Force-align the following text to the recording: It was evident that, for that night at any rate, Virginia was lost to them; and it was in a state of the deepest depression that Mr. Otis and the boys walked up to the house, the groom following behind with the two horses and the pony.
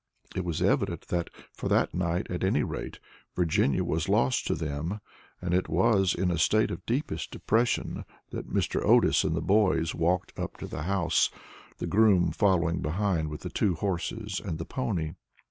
It 0.35 0.43
was 0.43 0.63
evident 0.63 1.09
that, 1.09 1.29
for 1.53 1.69
that 1.69 1.93
night 1.93 2.25
at 2.31 2.43
any 2.43 2.63
rate, 2.63 2.97
Virginia 3.35 3.83
was 3.83 4.09
lost 4.09 4.47
to 4.47 4.55
them; 4.55 4.99
and 5.39 5.53
it 5.53 5.69
was 5.69 6.15
in 6.15 6.31
a 6.31 6.39
state 6.39 6.71
of 6.71 6.79
the 6.79 6.83
deepest 6.95 7.29
depression 7.29 8.03
that 8.31 8.51
Mr. 8.51 8.83
Otis 8.83 9.23
and 9.23 9.35
the 9.35 9.43
boys 9.43 9.93
walked 9.93 10.33
up 10.39 10.57
to 10.57 10.65
the 10.65 10.81
house, 10.85 11.29
the 11.77 11.85
groom 11.85 12.31
following 12.31 12.81
behind 12.81 13.27
with 13.29 13.41
the 13.41 13.51
two 13.51 13.75
horses 13.75 14.41
and 14.43 14.57
the 14.57 14.65
pony. 14.65 15.13